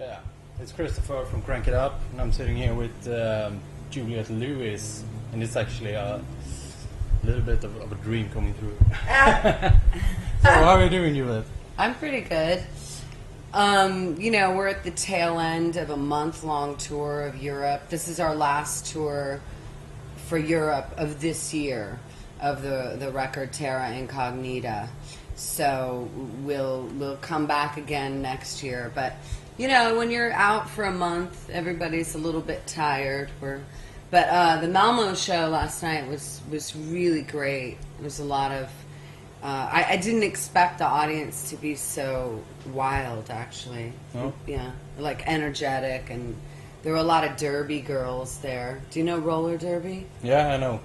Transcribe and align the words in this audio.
Yeah, 0.00 0.20
it's 0.58 0.72
Christopher 0.72 1.26
from 1.26 1.42
Crank 1.42 1.68
It 1.68 1.74
Up, 1.74 2.00
and 2.12 2.22
I'm 2.22 2.32
sitting 2.32 2.56
here 2.56 2.72
with 2.72 3.06
um, 3.06 3.60
Juliette 3.90 4.30
Lewis, 4.30 5.04
and 5.30 5.42
it's 5.42 5.56
actually 5.56 5.92
a 5.92 6.24
little 7.22 7.42
bit 7.42 7.62
of, 7.64 7.76
of 7.76 7.92
a 7.92 7.96
dream 7.96 8.30
coming 8.30 8.54
true. 8.54 8.74
so, 8.88 10.48
how 10.48 10.70
are 10.70 10.84
you 10.84 10.88
doing, 10.88 11.14
Juliette? 11.14 11.44
I'm 11.76 11.94
pretty 11.96 12.22
good. 12.22 12.64
Um, 13.52 14.18
you 14.18 14.30
know, 14.30 14.56
we're 14.56 14.68
at 14.68 14.84
the 14.84 14.90
tail 14.92 15.38
end 15.38 15.76
of 15.76 15.90
a 15.90 15.98
month 15.98 16.44
long 16.44 16.78
tour 16.78 17.26
of 17.26 17.42
Europe. 17.42 17.90
This 17.90 18.08
is 18.08 18.20
our 18.20 18.34
last 18.34 18.86
tour 18.86 19.42
for 20.28 20.38
Europe 20.38 20.94
of 20.96 21.20
this 21.20 21.52
year 21.52 21.98
of 22.40 22.62
the, 22.62 22.96
the 22.98 23.10
record 23.10 23.52
Terra 23.52 23.90
Incognita. 23.90 24.88
So 25.34 26.08
we'll 26.42 26.84
we'll 26.94 27.16
come 27.16 27.46
back 27.46 27.76
again 27.76 28.20
next 28.20 28.62
year. 28.62 28.92
But 28.94 29.14
you 29.58 29.68
know, 29.68 29.96
when 29.96 30.10
you're 30.10 30.32
out 30.32 30.70
for 30.70 30.84
a 30.84 30.92
month, 30.92 31.50
everybody's 31.50 32.14
a 32.14 32.18
little 32.18 32.40
bit 32.40 32.66
tired. 32.66 33.30
We're 33.40 33.60
but 34.10 34.28
uh, 34.28 34.60
the 34.60 34.66
Malmo 34.66 35.14
show 35.14 35.48
last 35.48 35.82
night 35.82 36.08
was 36.08 36.40
was 36.50 36.74
really 36.74 37.22
great. 37.22 37.78
It 37.98 38.04
was 38.04 38.18
a 38.18 38.24
lot 38.24 38.52
of 38.52 38.68
uh, 39.42 39.68
I, 39.72 39.86
I 39.90 39.96
didn't 39.96 40.24
expect 40.24 40.78
the 40.78 40.84
audience 40.84 41.48
to 41.50 41.56
be 41.56 41.74
so 41.74 42.42
wild, 42.72 43.30
actually. 43.30 43.92
No? 44.12 44.34
Yeah, 44.46 44.72
like 44.98 45.26
energetic, 45.26 46.10
and 46.10 46.36
there 46.82 46.92
were 46.92 46.98
a 46.98 47.04
lot 47.04 47.24
of 47.24 47.36
derby 47.38 47.80
girls 47.80 48.38
there. 48.38 48.82
Do 48.90 48.98
you 48.98 49.04
know 49.04 49.18
roller 49.18 49.56
derby? 49.56 50.06
Yeah, 50.22 50.48
I 50.48 50.56
know. 50.58 50.80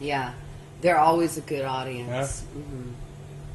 Yeah, 0.00 0.32
they're 0.80 0.98
always 0.98 1.36
a 1.36 1.42
good 1.42 1.64
audience. 1.64 2.40
hmm 2.40 2.90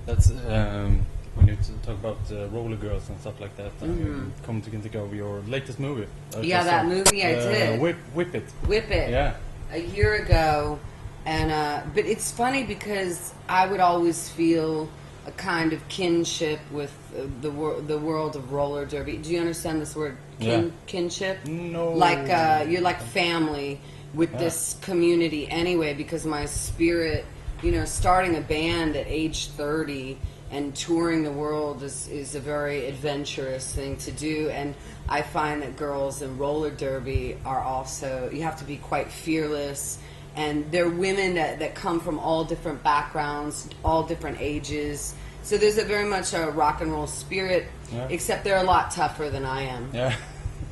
That's 0.05 0.31
um, 0.31 1.05
when 1.35 1.47
you 1.47 1.55
t- 1.55 1.73
talk 1.85 1.95
about 1.95 2.17
uh, 2.31 2.47
roller 2.47 2.75
girls 2.77 3.07
and 3.09 3.19
stuff 3.19 3.39
like 3.39 3.55
that. 3.57 3.71
I 3.81 3.85
Mhm. 3.85 4.31
come 4.45 4.61
to 4.61 4.69
think 4.69 4.95
of 4.95 5.13
your 5.13 5.41
latest 5.47 5.79
movie. 5.79 6.07
Yeah, 6.41 6.63
that 6.63 6.83
saw, 6.83 6.89
movie 6.89 7.23
I 7.23 7.33
uh, 7.33 7.51
did. 7.51 7.81
Whip, 7.81 7.97
whip 8.13 8.33
it. 8.35 8.43
Whip 8.67 8.89
it. 8.91 9.09
Yeah. 9.09 9.33
a 9.73 9.79
year 9.79 10.13
ago, 10.23 10.79
and 11.25 11.51
uh, 11.51 11.81
but 11.95 12.05
it's 12.05 12.31
funny 12.31 12.63
because 12.63 13.33
I 13.49 13.65
would 13.67 13.79
always 13.79 14.29
feel 14.29 14.87
a 15.27 15.31
kind 15.31 15.73
of 15.73 15.79
kinship 15.89 16.59
with 16.71 16.93
uh, 17.17 17.23
the 17.41 17.49
wor- 17.49 17.81
the 17.81 17.97
world 17.97 18.35
of 18.35 18.53
roller 18.53 18.85
derby. 18.85 19.17
Do 19.17 19.31
you 19.33 19.39
understand 19.39 19.81
this 19.81 19.95
word 19.95 20.17
kin- 20.39 20.65
Yeah. 20.67 20.71
kinship? 20.85 21.45
No. 21.47 21.89
Like 21.93 22.29
uh, 22.29 22.65
you're 22.69 22.81
like 22.91 23.01
family 23.01 23.81
with 24.13 24.31
Yeah. 24.33 24.37
this 24.45 24.77
community 24.81 25.49
anyway. 25.49 25.95
Because 25.95 26.25
my 26.27 26.45
spirit, 26.45 27.25
you 27.63 27.71
know, 27.71 27.85
starting 27.85 28.35
a 28.37 28.41
band 28.41 28.95
at 28.95 29.07
age 29.07 29.47
thirty 29.57 30.17
and 30.55 30.73
touring 30.75 31.21
the 31.23 31.31
world 31.31 31.83
is, 31.83 32.07
is 32.07 32.33
a 32.35 32.39
very 32.39 32.85
adventurous 32.87 33.73
thing 33.75 33.97
to 33.97 34.11
do 34.11 34.49
and 34.49 34.73
i 35.09 35.21
find 35.21 35.61
that 35.61 35.75
girls 35.75 36.21
in 36.21 36.37
roller 36.37 36.71
derby 36.71 37.37
are 37.45 37.59
also 37.59 38.29
you 38.31 38.41
have 38.41 38.57
to 38.57 38.63
be 38.63 38.77
quite 38.77 39.11
fearless 39.11 39.99
and 40.37 40.69
they're 40.71 40.89
women 40.89 41.35
that, 41.35 41.59
that 41.59 41.75
come 41.75 41.99
from 41.99 42.17
all 42.19 42.43
different 42.45 42.81
backgrounds 42.83 43.67
all 43.83 44.01
different 44.03 44.37
ages 44.39 45.13
so 45.43 45.57
there's 45.57 45.77
a 45.77 45.83
very 45.85 46.07
much 46.15 46.33
a 46.33 46.49
rock 46.51 46.81
and 46.81 46.91
roll 46.91 47.07
spirit 47.07 47.65
Yeah. 47.91 48.07
except 48.09 48.43
they're 48.45 48.63
a 48.67 48.69
lot 48.75 48.91
tougher 48.91 49.29
than 49.29 49.45
i 49.45 49.61
am 49.75 49.89
Yeah. 49.93 50.15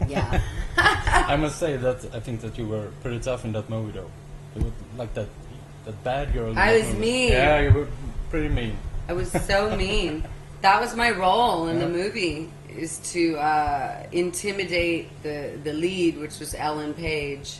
yeah 0.07 0.41
I 1.33 1.35
must 1.35 1.59
say 1.59 1.77
that 1.77 1.99
I 2.17 2.19
think 2.19 2.41
that 2.41 2.57
you 2.57 2.65
were 2.67 2.87
pretty 3.03 3.19
tough 3.19 3.45
in 3.45 3.51
that 3.53 3.69
movie, 3.69 3.91
though. 3.91 4.09
Like 4.97 5.13
that, 5.13 5.29
that 5.85 6.03
bad 6.03 6.33
girl. 6.33 6.57
I 6.57 6.77
was 6.77 6.87
movie. 6.87 6.99
mean. 6.99 7.31
Yeah, 7.31 7.61
you 7.61 7.71
were 7.71 7.87
pretty 8.31 8.49
mean. 8.49 8.75
I 9.07 9.13
was 9.13 9.31
so 9.31 9.75
mean. 9.83 10.23
That 10.61 10.79
was 10.79 10.95
my 10.95 11.11
role 11.11 11.67
in 11.67 11.79
the 11.79 11.89
movie 11.89 12.49
is 12.69 12.97
to 13.11 13.35
uh, 13.37 14.07
intimidate 14.11 15.09
the 15.21 15.59
the 15.63 15.73
lead, 15.73 16.17
which 16.17 16.39
was 16.39 16.55
Ellen 16.55 16.93
Page, 16.93 17.57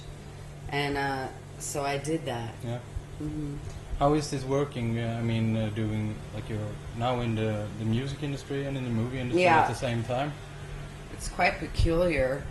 and 0.70 0.98
uh, 0.98 1.28
so 1.60 1.84
I 1.84 1.98
did 1.98 2.26
that. 2.26 2.54
Yeah. 2.64 2.80
hmm 3.20 3.56
How 4.00 4.14
is 4.14 4.30
this 4.32 4.44
working? 4.46 5.00
Uh, 5.00 5.18
I 5.20 5.22
mean, 5.22 5.58
uh, 5.58 5.70
doing 5.76 6.16
like 6.34 6.48
you're 6.50 6.72
now 6.98 7.20
in 7.22 7.36
the 7.36 7.68
the 7.80 7.86
music 7.86 8.24
industry 8.24 8.66
and 8.66 8.78
in 8.78 8.84
the 8.86 8.90
movie 8.90 9.20
industry 9.20 9.44
Yeah. 9.44 9.62
at 9.62 9.68
the 9.68 9.76
same 9.88 10.04
time. 10.04 10.32
It's 11.14 11.28
quite 11.28 11.60
peculiar. 11.60 12.42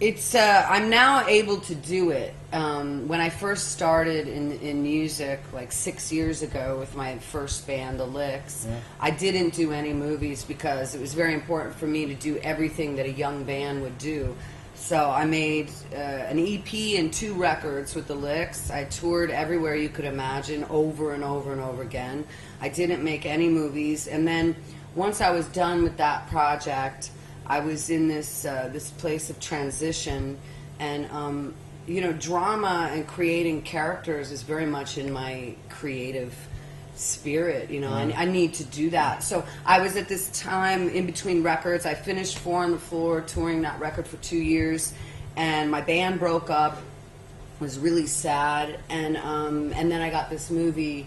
It's 0.00 0.34
uh, 0.34 0.66
I'm 0.66 0.88
now 0.88 1.26
able 1.26 1.58
to 1.60 1.74
do 1.74 2.10
it. 2.10 2.32
Um, 2.54 3.06
when 3.06 3.20
I 3.20 3.28
first 3.28 3.72
started 3.72 4.28
in 4.28 4.52
in 4.60 4.82
music, 4.82 5.40
like 5.52 5.70
six 5.72 6.10
years 6.10 6.40
ago, 6.40 6.78
with 6.80 6.96
my 6.96 7.18
first 7.18 7.66
band, 7.66 8.00
The 8.00 8.06
Licks, 8.06 8.66
Yeah. 8.66 8.80
I 8.98 9.10
didn't 9.10 9.52
do 9.52 9.72
any 9.72 9.92
movies 9.92 10.42
because 10.42 10.94
it 10.94 11.02
was 11.02 11.12
very 11.12 11.34
important 11.34 11.74
for 11.76 11.86
me 11.86 12.06
to 12.06 12.14
do 12.14 12.38
everything 12.38 12.96
that 12.96 13.04
a 13.04 13.12
young 13.12 13.44
band 13.44 13.82
would 13.82 13.98
do. 13.98 14.34
So 14.74 15.10
I 15.10 15.26
made 15.26 15.68
uh, 15.92 15.96
an 16.32 16.38
EP 16.38 16.72
and 16.98 17.12
two 17.12 17.34
records 17.34 17.94
with 17.94 18.06
The 18.06 18.14
Licks. 18.14 18.70
I 18.70 18.84
toured 18.84 19.30
everywhere 19.30 19.76
you 19.76 19.90
could 19.90 20.06
imagine, 20.06 20.64
over 20.70 21.12
and 21.12 21.22
over 21.22 21.52
and 21.52 21.60
over 21.60 21.82
again. 21.82 22.24
I 22.62 22.70
didn't 22.70 23.04
make 23.04 23.26
any 23.26 23.50
movies, 23.50 24.08
and 24.08 24.26
then 24.26 24.56
once 24.94 25.20
I 25.20 25.30
was 25.30 25.44
done 25.48 25.82
with 25.82 25.98
that 25.98 26.26
project. 26.28 27.10
I 27.50 27.58
was 27.58 27.90
in 27.90 28.06
this 28.06 28.44
uh, 28.44 28.70
this 28.72 28.90
place 28.90 29.28
of 29.28 29.40
transition, 29.40 30.38
and 30.78 31.10
um, 31.10 31.52
you 31.84 32.00
know, 32.00 32.12
drama 32.12 32.88
and 32.92 33.04
creating 33.08 33.62
characters 33.62 34.30
is 34.30 34.42
very 34.42 34.66
much 34.66 34.98
in 34.98 35.12
my 35.12 35.56
creative 35.68 36.32
spirit. 36.94 37.68
You 37.68 37.80
know, 37.80 37.92
I, 37.92 38.12
I 38.16 38.24
need 38.26 38.54
to 38.54 38.64
do 38.64 38.90
that. 38.90 39.24
So 39.24 39.44
I 39.66 39.80
was 39.80 39.96
at 39.96 40.06
this 40.06 40.28
time 40.30 40.88
in 40.90 41.06
between 41.06 41.42
records. 41.42 41.86
I 41.86 41.94
finished 41.94 42.38
Four 42.38 42.62
on 42.62 42.70
the 42.70 42.78
Floor, 42.78 43.20
touring 43.22 43.62
that 43.62 43.80
record 43.80 44.06
for 44.06 44.18
two 44.18 44.38
years, 44.38 44.94
and 45.36 45.72
my 45.72 45.80
band 45.80 46.20
broke 46.20 46.50
up. 46.50 46.80
Was 47.58 47.78
really 47.80 48.06
sad, 48.06 48.78
and 48.88 49.16
um, 49.18 49.72
and 49.74 49.90
then 49.90 50.00
I 50.00 50.08
got 50.08 50.30
this 50.30 50.50
movie, 50.50 51.06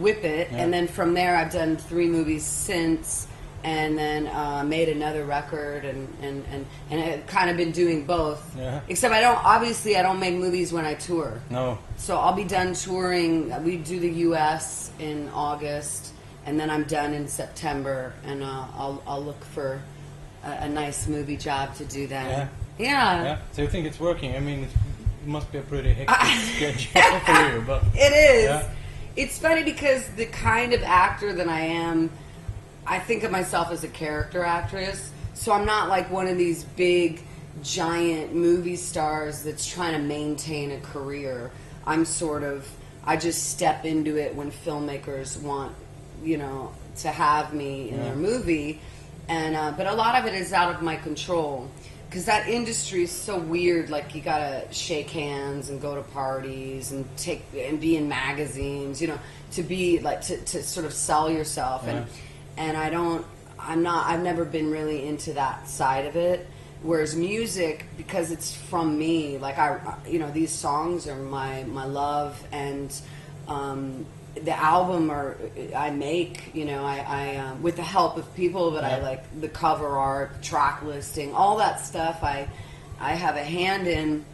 Whip 0.00 0.24
It, 0.24 0.50
Yeah. 0.50 0.58
and 0.58 0.72
then 0.72 0.88
from 0.88 1.14
there 1.14 1.36
I've 1.36 1.52
done 1.52 1.76
three 1.76 2.08
movies 2.08 2.44
since 2.44 3.28
and 3.64 3.98
then 3.98 4.28
uh, 4.28 4.62
made 4.64 4.88
another 4.88 5.24
record 5.24 5.84
and, 5.84 6.08
and, 6.22 6.44
and, 6.50 6.66
and 6.90 7.00
I've 7.00 7.26
kind 7.26 7.50
of 7.50 7.56
been 7.56 7.72
doing 7.72 8.04
both. 8.06 8.56
Yeah. 8.56 8.80
Except 8.88 9.12
I 9.12 9.20
don't, 9.20 9.42
obviously 9.44 9.96
I 9.96 10.02
don't 10.02 10.20
make 10.20 10.34
movies 10.34 10.72
when 10.72 10.84
I 10.84 10.94
tour. 10.94 11.40
No. 11.50 11.78
So 11.96 12.16
I'll 12.16 12.34
be 12.34 12.44
done 12.44 12.74
touring, 12.74 13.64
we 13.64 13.76
do 13.76 13.98
the 13.98 14.10
U.S. 14.10 14.92
in 14.98 15.28
August 15.30 16.12
and 16.46 16.58
then 16.58 16.70
I'm 16.70 16.84
done 16.84 17.14
in 17.14 17.26
September 17.28 18.12
and 18.24 18.42
uh, 18.42 18.66
I'll, 18.74 19.02
I'll 19.06 19.22
look 19.22 19.42
for 19.44 19.82
a, 20.44 20.50
a 20.50 20.68
nice 20.68 21.08
movie 21.08 21.36
job 21.36 21.74
to 21.76 21.84
do 21.84 22.06
then. 22.06 22.26
Yeah. 22.28 22.48
Yeah. 22.78 23.24
Yeah. 23.24 23.38
So 23.52 23.62
you 23.62 23.68
think 23.68 23.86
it's 23.86 23.98
working? 23.98 24.36
I 24.36 24.40
mean, 24.40 24.64
it 24.64 24.70
must 25.26 25.50
be 25.50 25.58
a 25.58 25.62
pretty 25.62 25.92
hectic 25.94 26.78
schedule 26.78 27.20
for 27.20 27.54
you, 27.56 27.64
but 27.66 27.82
It 27.94 28.12
is. 28.12 28.44
Yeah. 28.44 28.70
It's 29.16 29.36
funny 29.36 29.64
because 29.64 30.06
the 30.10 30.26
kind 30.26 30.72
of 30.72 30.82
actor 30.84 31.32
that 31.32 31.48
I 31.48 31.60
am, 31.60 32.08
I 32.88 32.98
think 32.98 33.22
of 33.22 33.30
myself 33.30 33.70
as 33.70 33.84
a 33.84 33.88
character 33.88 34.42
actress. 34.42 35.10
So 35.34 35.52
I'm 35.52 35.66
not 35.66 35.88
like 35.88 36.10
one 36.10 36.26
of 36.26 36.38
these 36.38 36.64
big, 36.64 37.20
giant 37.62 38.34
movie 38.34 38.76
stars 38.76 39.42
that's 39.42 39.66
trying 39.66 39.92
to 39.92 39.98
maintain 39.98 40.70
a 40.72 40.80
career. 40.80 41.50
I'm 41.86 42.04
sort 42.04 42.42
of, 42.42 42.66
I 43.04 43.16
just 43.16 43.50
step 43.50 43.84
into 43.84 44.16
it 44.16 44.34
when 44.34 44.50
filmmakers 44.50 45.40
want, 45.40 45.74
you 46.22 46.38
know, 46.38 46.72
to 47.00 47.08
have 47.08 47.52
me 47.52 47.90
in 47.90 47.96
Yeah. 47.98 48.04
their 48.04 48.16
movie. 48.16 48.80
And, 49.28 49.54
uh, 49.54 49.72
but 49.76 49.86
a 49.86 49.92
lot 49.92 50.18
of 50.18 50.24
it 50.26 50.34
is 50.34 50.52
out 50.54 50.74
of 50.74 50.80
my 50.82 50.96
control 50.96 51.68
because 52.08 52.24
that 52.24 52.48
industry 52.48 53.02
is 53.02 53.10
so 53.10 53.38
weird. 53.38 53.90
Like 53.90 54.14
you 54.14 54.22
gotta 54.22 54.66
shake 54.70 55.10
hands 55.10 55.68
and 55.68 55.80
go 55.80 55.94
to 55.94 56.00
parties 56.02 56.90
and 56.92 57.04
take 57.18 57.44
and 57.54 57.78
be 57.78 57.96
in 57.96 58.08
magazines, 58.08 59.02
you 59.02 59.08
know, 59.08 59.18
to 59.52 59.62
be 59.62 59.98
like 60.00 60.22
to, 60.22 60.38
to 60.38 60.62
sort 60.62 60.86
of 60.86 60.94
sell 60.94 61.30
yourself. 61.30 61.86
And 61.86 62.06
and 62.58 62.76
I 62.76 62.90
don't, 62.90 63.24
I'm 63.58 63.82
not, 63.82 64.06
I've 64.06 64.22
never 64.22 64.44
been 64.44 64.70
really 64.70 65.06
into 65.06 65.32
that 65.34 65.68
side 65.68 66.06
of 66.06 66.16
it. 66.16 66.46
Whereas 66.82 67.16
music, 67.16 67.86
because 67.96 68.30
it's 68.30 68.54
from 68.54 68.98
me, 68.98 69.38
like 69.38 69.58
I, 69.58 69.96
you 70.06 70.18
know, 70.18 70.30
these 70.30 70.52
songs 70.52 71.08
are 71.08 71.16
my 71.16 71.64
my 71.64 71.84
love 71.86 72.42
and. 72.52 72.94
Um, 73.48 74.06
the 74.44 74.56
album 74.56 75.10
or 75.10 75.36
I 75.74 75.90
make, 75.90 76.54
you 76.54 76.64
know, 76.64 76.84
I, 76.84 76.98
I 77.08 77.36
uh, 77.36 77.54
with 77.56 77.76
the 77.76 77.82
help 77.82 78.16
of 78.16 78.34
people 78.36 78.72
that 78.72 78.84
I 78.84 79.00
like, 79.00 79.40
the 79.40 79.48
cover 79.48 79.88
art, 79.88 80.42
track 80.42 80.82
listing, 80.82 81.34
all 81.34 81.56
that 81.58 81.80
stuff. 81.80 82.22
I 82.22 82.48
I 83.00 83.14
have 83.14 83.36
a 83.36 83.42
hand 83.42 83.86
in. 83.86 84.24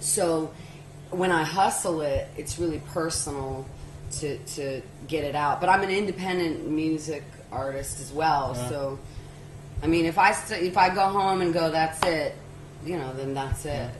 So 0.00 0.52
when 1.10 1.30
I 1.30 1.44
hustle 1.44 2.02
it, 2.02 2.28
it's 2.36 2.58
really 2.58 2.80
personal 2.92 3.66
to 4.18 4.38
to 4.38 4.82
get 5.08 5.24
it 5.24 5.34
out. 5.34 5.60
But 5.60 5.70
I'm 5.70 5.82
an 5.82 5.90
independent 5.90 6.68
music 6.68 7.24
artist 7.52 8.00
as 8.00 8.12
well. 8.12 8.54
Yeah. 8.56 8.68
So 8.68 8.98
I 9.82 9.86
mean, 9.86 10.06
if 10.06 10.18
I 10.18 10.32
st- 10.32 10.62
if 10.62 10.76
I 10.76 10.94
go 10.94 11.02
home 11.02 11.40
and 11.40 11.52
go, 11.52 11.70
that's 11.70 12.02
it, 12.04 12.34
you 12.84 12.96
know, 12.96 13.12
then 13.14 13.34
that's 13.34 13.64
it. 13.66 13.90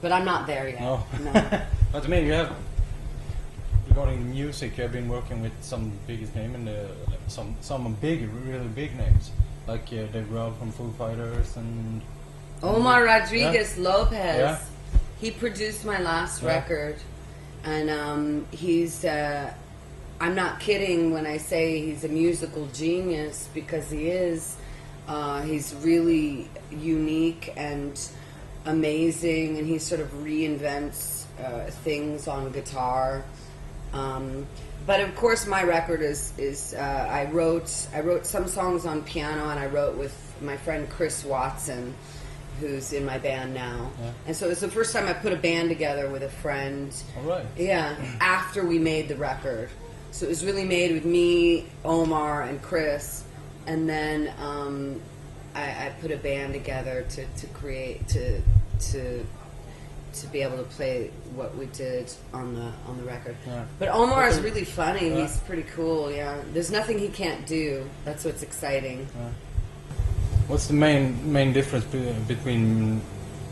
But 0.00 0.12
I'm 0.12 0.24
not 0.24 0.46
there 0.46 0.68
yet. 0.68 0.80
no. 0.80 1.04
no. 1.20 1.32
but 1.92 2.02
to 2.02 2.10
me, 2.10 2.24
you 2.26 2.32
have 2.32 2.54
regarding 3.88 4.30
music. 4.30 4.76
You 4.76 4.84
have 4.84 4.92
been 4.92 5.08
working 5.08 5.42
with 5.42 5.52
some 5.60 5.92
biggest 6.06 6.34
name 6.34 6.54
and 6.54 6.68
some 7.28 7.56
some 7.60 7.94
big, 8.00 8.28
really 8.46 8.68
big 8.68 8.96
names 8.96 9.30
like 9.66 9.86
uh, 9.88 10.06
Dave 10.12 10.26
Grohl 10.30 10.56
from 10.58 10.70
Foo 10.72 10.92
Fighters 10.98 11.56
and 11.56 12.02
Omar 12.62 13.04
Rodriguez 13.04 13.78
Lopez. 13.78 14.38
Yeah. 14.38 14.58
He 15.20 15.30
produced 15.30 15.84
my 15.84 16.00
last 16.00 16.42
Yeah. 16.42 16.48
record, 16.48 16.96
and 17.64 17.90
um, 17.90 18.46
he's. 18.50 19.04
Uh, 19.04 19.52
I'm 20.24 20.34
not 20.34 20.58
kidding 20.58 21.10
when 21.12 21.26
I 21.26 21.36
say 21.36 21.80
he's 21.84 22.02
a 22.02 22.08
musical 22.08 22.66
genius 22.68 23.50
because 23.52 23.90
he 23.90 24.08
is. 24.08 24.56
Uh, 25.06 25.42
he's 25.42 25.74
really 25.82 26.48
unique 26.70 27.52
and 27.58 28.00
amazing, 28.64 29.58
and 29.58 29.66
he 29.66 29.78
sort 29.78 30.00
of 30.00 30.08
reinvents 30.14 31.24
uh, 31.38 31.70
things 31.70 32.26
on 32.26 32.50
guitar. 32.52 33.22
Um, 33.92 34.46
but 34.86 35.00
of 35.00 35.14
course, 35.14 35.46
my 35.46 35.62
record 35.62 36.00
is 36.00 36.32
is 36.38 36.72
uh, 36.72 37.06
I 37.10 37.26
wrote 37.30 37.86
I 37.92 38.00
wrote 38.00 38.24
some 38.24 38.48
songs 38.48 38.86
on 38.86 39.02
piano, 39.02 39.50
and 39.50 39.60
I 39.60 39.66
wrote 39.66 39.98
with 39.98 40.16
my 40.40 40.56
friend 40.56 40.88
Chris 40.88 41.22
Watson, 41.22 41.94
who's 42.60 42.94
in 42.94 43.04
my 43.04 43.18
band 43.18 43.52
now. 43.52 43.90
Yeah. 44.00 44.12
And 44.28 44.34
so 44.34 44.48
it's 44.48 44.62
the 44.62 44.70
first 44.70 44.94
time 44.94 45.06
I 45.06 45.12
put 45.12 45.34
a 45.34 45.36
band 45.36 45.68
together 45.68 46.08
with 46.08 46.22
a 46.22 46.30
friend. 46.30 46.90
All 47.18 47.24
right. 47.24 47.44
Yeah, 47.58 47.94
after 48.22 48.64
we 48.64 48.78
made 48.78 49.08
the 49.08 49.16
record. 49.16 49.68
So 50.14 50.26
it 50.26 50.28
was 50.28 50.44
really 50.44 50.64
made 50.64 50.92
with 50.92 51.04
me, 51.04 51.66
Omar, 51.84 52.42
and 52.42 52.62
Chris, 52.62 53.24
and 53.66 53.88
then 53.88 54.32
um, 54.38 55.00
I, 55.56 55.86
I 55.86 55.92
put 56.00 56.12
a 56.12 56.16
band 56.16 56.52
together 56.52 57.04
to, 57.10 57.26
to 57.26 57.46
create 57.48 58.06
to 58.08 58.40
to 58.92 59.26
to 60.12 60.26
be 60.28 60.42
able 60.42 60.58
to 60.58 60.62
play 60.62 61.10
what 61.34 61.56
we 61.56 61.66
did 61.66 62.12
on 62.32 62.54
the 62.54 62.70
on 62.86 62.96
the 62.96 63.02
record. 63.02 63.34
Yeah. 63.44 63.64
But 63.80 63.88
Omar 63.88 64.28
is 64.28 64.38
really 64.38 64.64
funny. 64.64 65.08
Yeah. 65.08 65.22
He's 65.22 65.40
pretty 65.40 65.64
cool. 65.74 66.12
Yeah, 66.12 66.40
there's 66.52 66.70
nothing 66.70 67.00
he 67.00 67.08
can't 67.08 67.44
do. 67.44 67.84
That's 68.04 68.24
what's 68.24 68.44
exciting. 68.44 69.08
What's 70.46 70.68
the 70.68 70.74
main 70.74 71.32
main 71.32 71.52
difference 71.52 71.86
be- 71.86 72.14
between 72.28 73.02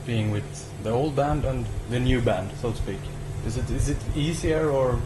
being 0.06 0.30
with 0.30 0.46
the 0.84 0.90
old 0.90 1.16
band 1.16 1.44
and 1.44 1.66
the 1.90 1.98
new 1.98 2.20
band, 2.20 2.52
so 2.60 2.70
to 2.70 2.76
speak? 2.76 3.00
Is 3.48 3.56
it 3.56 3.68
is 3.68 3.88
it 3.88 3.98
easier 4.14 4.70
or 4.70 5.00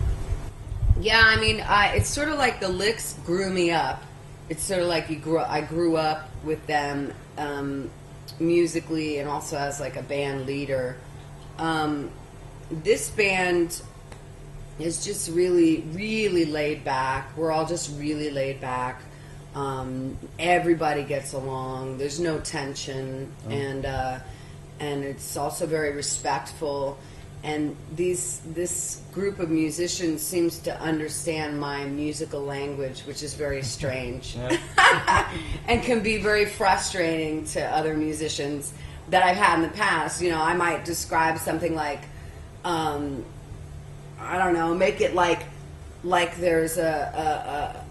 Yeah, 1.00 1.20
I 1.22 1.36
mean, 1.38 1.60
I, 1.60 1.96
it's 1.96 2.08
sort 2.08 2.28
of 2.28 2.38
like 2.38 2.60
the 2.60 2.68
licks 2.68 3.14
grew 3.24 3.50
me 3.50 3.70
up. 3.70 4.02
It's 4.48 4.62
sort 4.62 4.80
of 4.80 4.88
like 4.88 5.10
you 5.10 5.16
grew. 5.16 5.38
I 5.38 5.60
grew 5.60 5.96
up 5.96 6.30
with 6.42 6.66
them 6.66 7.12
um, 7.36 7.90
musically 8.40 9.18
and 9.18 9.28
also 9.28 9.58
as 9.58 9.78
like 9.78 9.96
a 9.96 10.02
band 10.02 10.46
leader. 10.46 10.96
Um, 11.58 12.10
this 12.70 13.10
band 13.10 13.82
is 14.78 15.04
just 15.04 15.30
really, 15.30 15.82
really 15.92 16.46
laid 16.46 16.84
back. 16.84 17.36
We're 17.36 17.50
all 17.52 17.66
just 17.66 17.98
really 17.98 18.30
laid 18.30 18.60
back. 18.60 19.02
Um, 19.54 20.16
everybody 20.38 21.02
gets 21.02 21.32
along. 21.32 21.98
There's 21.98 22.20
no 22.20 22.38
tension, 22.40 23.32
and 23.48 23.86
uh, 23.86 24.18
and 24.80 25.02
it's 25.02 25.36
also 25.36 25.66
very 25.66 25.92
respectful. 25.92 26.98
And 27.42 27.76
these 27.94 28.40
this 28.46 29.02
group 29.12 29.38
of 29.38 29.50
musicians 29.50 30.20
seems 30.22 30.58
to 30.60 30.80
understand 30.80 31.60
my 31.60 31.84
musical 31.84 32.40
language, 32.40 33.02
which 33.02 33.22
is 33.22 33.34
very 33.34 33.62
strange 33.62 34.36
and 35.68 35.82
can 35.82 36.00
be 36.00 36.16
very 36.16 36.44
frustrating 36.44 37.44
to 37.46 37.62
other 37.64 37.94
musicians 37.94 38.72
that 39.10 39.22
I've 39.22 39.36
had 39.36 39.56
in 39.56 39.62
the 39.62 39.76
past. 39.76 40.20
You 40.20 40.30
know, 40.30 40.40
I 40.40 40.54
might 40.54 40.84
describe 40.84 41.38
something 41.38 41.74
like, 41.74 42.00
um, 42.64 43.24
I 44.18 44.38
don't 44.38 44.54
know, 44.54 44.74
make 44.74 45.00
it 45.00 45.14
like 45.14 45.42
like 46.02 46.36
there's 46.36 46.78
a, 46.78 47.84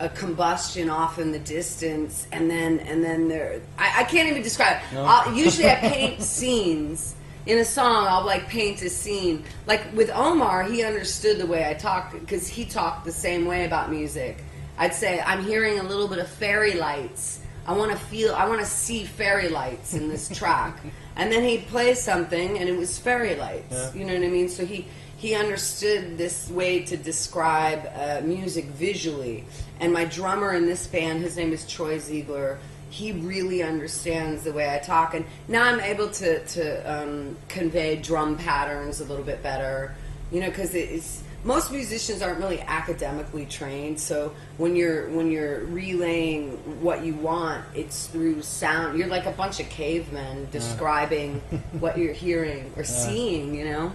a, 0.00 0.04
a, 0.04 0.06
a 0.06 0.08
combustion 0.10 0.90
off 0.90 1.18
in 1.18 1.32
the 1.32 1.38
distance, 1.38 2.26
and 2.32 2.50
then 2.50 2.78
and 2.80 3.02
then 3.02 3.28
there. 3.28 3.60
I, 3.78 4.00
I 4.00 4.04
can't 4.04 4.28
even 4.28 4.42
describe. 4.42 4.82
It. 4.90 4.94
No. 4.94 5.32
Usually, 5.32 5.68
I 5.68 5.76
paint 5.76 6.22
scenes. 6.34 7.14
In 7.46 7.58
a 7.58 7.64
song, 7.64 8.06
I'll 8.08 8.26
like 8.26 8.48
paint 8.48 8.82
a 8.82 8.90
scene. 8.90 9.44
Like 9.66 9.92
with 9.94 10.10
Omar, 10.10 10.64
he 10.64 10.82
understood 10.82 11.38
the 11.38 11.46
way 11.46 11.68
I 11.68 11.74
talk 11.74 12.12
because 12.12 12.48
he 12.48 12.64
talked 12.64 13.04
the 13.04 13.12
same 13.12 13.46
way 13.46 13.64
about 13.64 13.88
music. 13.88 14.42
I'd 14.78 14.92
say 14.92 15.20
I'm 15.20 15.44
hearing 15.44 15.78
a 15.78 15.82
little 15.84 16.08
bit 16.08 16.18
of 16.18 16.28
fairy 16.28 16.74
lights. 16.74 17.40
I 17.64 17.72
want 17.72 17.92
to 17.92 17.96
feel, 17.96 18.34
I 18.34 18.48
want 18.48 18.60
to 18.60 18.66
see 18.66 19.04
fairy 19.04 19.48
lights 19.48 19.94
in 19.94 20.08
this 20.08 20.28
track. 20.38 20.78
and 21.16 21.30
then 21.32 21.42
he'd 21.44 21.66
play 21.68 21.94
something, 21.94 22.58
and 22.58 22.68
it 22.68 22.76
was 22.76 22.98
fairy 22.98 23.36
lights. 23.36 23.72
Yeah. 23.72 23.92
You 23.94 24.04
know 24.04 24.14
what 24.14 24.22
I 24.24 24.28
mean? 24.28 24.48
So 24.48 24.66
he 24.66 24.86
he 25.16 25.34
understood 25.34 26.18
this 26.18 26.50
way 26.50 26.84
to 26.84 26.96
describe 26.96 27.90
uh, 27.94 28.20
music 28.22 28.66
visually. 28.66 29.44
And 29.80 29.92
my 29.92 30.04
drummer 30.04 30.52
in 30.52 30.66
this 30.66 30.86
band, 30.86 31.22
his 31.22 31.36
name 31.36 31.52
is 31.52 31.66
Troy 31.66 31.98
Ziegler. 31.98 32.58
He 32.90 33.12
really 33.12 33.62
understands 33.62 34.44
the 34.44 34.52
way 34.52 34.72
I 34.72 34.78
talk, 34.78 35.14
and 35.14 35.24
now 35.48 35.64
I'm 35.64 35.80
able 35.80 36.08
to 36.08 36.44
to 36.44 37.02
um, 37.02 37.36
convey 37.48 37.96
drum 37.96 38.36
patterns 38.36 39.00
a 39.00 39.04
little 39.04 39.24
bit 39.24 39.42
better. 39.42 39.94
You 40.30 40.40
know, 40.40 40.48
because 40.48 40.74
it's 40.74 41.22
most 41.44 41.70
musicians 41.70 42.22
aren't 42.22 42.38
really 42.38 42.60
academically 42.62 43.46
trained 43.46 44.00
so 44.00 44.34
when 44.56 44.74
you're 44.74 45.08
when 45.10 45.30
you're 45.30 45.64
relaying 45.66 46.50
what 46.82 47.04
you 47.04 47.14
want 47.14 47.64
it's 47.72 48.08
through 48.08 48.42
sound 48.42 48.98
you're 48.98 49.06
like 49.06 49.26
a 49.26 49.30
bunch 49.30 49.60
of 49.60 49.68
cavemen 49.68 50.48
describing 50.50 51.38
what 51.78 51.96
you're 51.96 52.12
hearing 52.12 52.72
or 52.76 52.82
seeing 52.82 53.54
you 53.54 53.64
know 53.64 53.92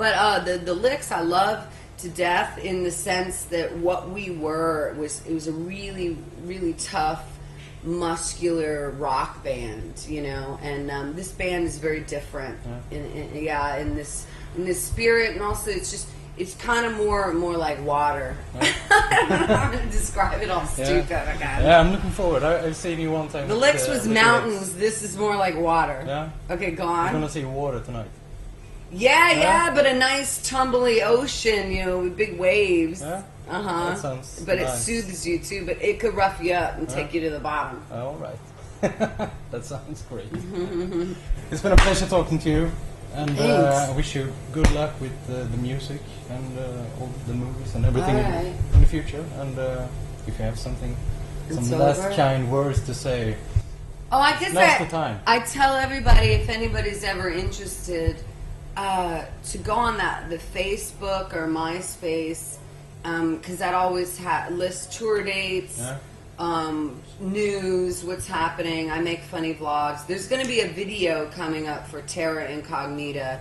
but 0.00 0.14
uh, 0.14 0.38
the 0.40 0.56
the 0.56 0.72
licks 0.72 1.12
I 1.12 1.20
love 1.20 1.66
to 1.98 2.08
death 2.08 2.56
in 2.56 2.84
the 2.84 2.90
sense 2.90 3.44
that 3.44 3.76
what 3.76 4.08
we 4.08 4.30
were 4.30 4.94
was 4.98 5.20
it 5.26 5.34
was 5.34 5.46
a 5.46 5.52
really 5.52 6.16
really 6.44 6.72
tough 6.72 7.22
muscular 7.84 8.90
rock 8.92 9.44
band 9.44 9.92
you 10.08 10.22
know? 10.22 10.58
And 10.62 10.90
um, 10.90 11.14
this 11.14 11.30
band 11.32 11.64
is 11.66 11.76
very 11.78 12.00
different. 12.00 12.58
In, 12.90 13.04
in 13.12 13.44
yeah 13.44 13.76
in 13.76 13.94
this 13.94 14.26
in 14.56 14.64
this 14.64 14.82
spirit 14.82 15.32
and 15.32 15.42
also 15.42 15.70
it's 15.70 15.90
just 15.90 16.08
it's 16.38 16.54
kind 16.54 16.86
of 16.86 16.96
more 16.96 17.34
more 17.34 17.58
like 17.58 17.78
water. 17.84 18.34
I 18.58 19.26
don't 19.28 19.48
know 19.48 19.56
how 19.56 19.70
to 19.70 19.86
describe 19.90 20.40
it. 20.40 20.50
All 20.50 20.64
stupid 20.64 21.10
again 21.36 21.62
Yeah, 21.62 21.80
I'm 21.80 21.90
looking 21.92 22.10
forward. 22.10 22.42
I, 22.42 22.64
I've 22.64 22.76
seen 22.76 22.98
you 22.98 23.10
one 23.10 23.28
time. 23.28 23.48
the 23.48 23.54
licks 23.54 23.86
was 23.86 24.08
mountains. 24.08 24.74
this 24.76 25.02
is 25.02 25.18
more 25.18 25.36
like 25.36 25.56
water. 25.56 26.02
Yeah. 26.06 26.30
okay 26.54 26.70
go 26.70 26.86
We're 26.86 26.90
on. 26.90 27.12
gonna 27.12 27.28
see 27.28 27.44
water 27.44 27.80
tonight. 27.80 28.08
Yeah, 28.92 29.30
Yeah? 29.30 29.38
yeah, 29.38 29.74
but 29.74 29.86
a 29.86 29.94
nice 29.94 30.48
tumbly 30.48 31.02
ocean, 31.02 31.70
you 31.70 31.84
know, 31.84 32.00
with 32.00 32.16
big 32.16 32.38
waves. 32.38 33.00
Yeah? 33.00 33.22
Uh 33.48 33.62
huh. 33.62 33.90
That 33.90 33.98
sounds 33.98 34.42
But 34.46 34.58
it 34.58 34.68
soothes 34.68 35.26
you 35.26 35.38
too. 35.38 35.66
But 35.66 35.82
it 35.82 35.98
could 36.00 36.14
rough 36.14 36.40
you 36.42 36.52
up 36.54 36.78
and 36.78 36.88
take 36.88 37.12
you 37.14 37.20
to 37.22 37.30
the 37.30 37.40
bottom. 37.40 37.82
All 37.92 38.14
right. 38.14 38.38
that 39.50 39.64
sounds 39.64 40.02
great. 40.08 40.26
it's 41.50 41.60
been 41.60 41.72
a 41.72 41.76
pleasure 41.76 42.06
talking 42.06 42.38
to 42.38 42.48
you, 42.48 42.70
and 43.14 43.38
uh, 43.38 43.88
I 43.90 43.94
wish 43.94 44.14
you 44.14 44.32
good 44.52 44.70
luck 44.72 44.98
with 45.00 45.12
uh, 45.28 45.44
the 45.44 45.56
music 45.58 46.00
and 46.30 46.58
uh, 46.58 47.00
all 47.00 47.10
the 47.26 47.34
movies 47.34 47.74
and 47.74 47.84
everything 47.84 48.16
right. 48.16 48.54
in 48.72 48.80
the 48.80 48.86
future. 48.86 49.22
And 49.40 49.58
uh, 49.58 49.86
if 50.26 50.38
you 50.38 50.44
have 50.44 50.58
something, 50.58 50.96
some 51.50 51.58
It's 51.58 51.70
last 51.72 52.00
over. 52.00 52.14
kind 52.14 52.50
words 52.50 52.80
to 52.86 52.94
say, 52.94 53.36
Oh, 54.12 54.18
I 54.18 54.38
guess 54.40 54.56
I. 54.56 55.18
I 55.26 55.40
tell 55.40 55.74
everybody 55.76 56.28
if 56.28 56.48
anybody's 56.48 57.04
ever 57.04 57.30
interested 57.30 58.16
uh, 58.80 59.26
to 59.44 59.58
go 59.58 59.74
on 59.74 59.98
that 59.98 60.30
the 60.30 60.38
Facebook 60.38 61.34
or 61.34 61.46
MySpace 61.46 62.56
because 63.02 63.58
that 63.58 63.74
always 63.74 64.18
ha- 64.18 64.48
lists 64.50 64.96
tour 64.96 65.22
dates. 65.22 65.78
Yeah. 65.78 65.98
um, 66.38 67.00
news, 67.20 68.02
what's 68.04 68.26
happening. 68.26 68.90
I 68.90 69.00
make 69.00 69.20
funny 69.20 69.52
vlogs. 69.54 70.06
There's 70.06 70.26
going 70.28 70.40
to 70.42 70.48
be 70.48 70.60
a 70.60 70.68
video 70.68 71.28
coming 71.32 71.68
up 71.68 71.86
for 71.88 72.00
Terra 72.02 72.48
Incognita, 72.50 73.40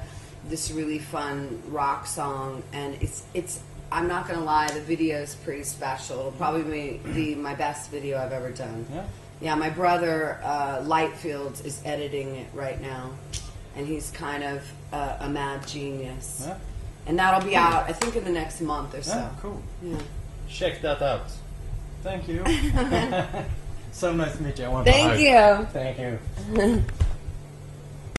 this 0.49 0.71
really 0.71 0.99
fun 0.99 1.61
rock 1.67 2.05
song, 2.05 2.61
and 2.73 2.95
it's 3.01 3.23
it's. 3.33 3.61
I'm 3.91 4.07
not 4.07 4.27
going 4.27 4.37
to 4.37 4.45
lie, 4.45 4.67
the 4.67 4.81
video 4.81 5.17
is 5.19 5.33
pretty 5.35 5.63
special. 5.63 6.19
It'll 6.19 6.31
probably 6.33 6.99
be, 7.01 7.11
be 7.13 7.33
my 7.35 7.55
best 7.55 7.89
video 7.89 8.19
I've 8.19 8.31
ever 8.33 8.51
done. 8.51 8.85
yeah, 8.93 9.03
Yeah, 9.41 9.55
my 9.55 9.71
brother 9.71 10.39
uh, 10.43 10.81
Lightfield 10.83 11.65
is 11.65 11.81
editing 11.85 12.35
it 12.35 12.47
right 12.53 12.79
now, 12.79 13.09
and 13.75 13.87
he's 13.87 14.11
kind 14.11 14.43
of 14.43 14.63
uh, 14.91 15.17
a 15.21 15.29
mad 15.29 15.67
genius. 15.67 16.43
yeah, 16.45 16.57
And 17.07 17.17
that'll 17.19 17.47
be 17.47 17.55
out, 17.55 17.89
I 17.89 17.93
think, 17.93 18.15
in 18.15 18.23
the 18.23 18.31
next 18.31 18.61
month 18.61 18.95
or 18.95 19.01
so. 19.01 19.15
yeah, 19.15 19.29
cool. 19.41 19.61
Yeah. 19.83 19.97
Check 20.47 20.81
that 20.81 21.01
out. 21.01 21.31
Thank 22.03 22.27
you. 22.27 22.43
so 23.91 24.13
nice 24.13 24.35
to 24.37 24.43
meet 24.43 24.59
you. 24.59 24.65
I 24.65 24.67
want 24.69 24.85
to 24.87 24.91
Thank 24.91 25.19
you. 25.21 25.65
Thank 25.73 25.99
you. 25.99 26.83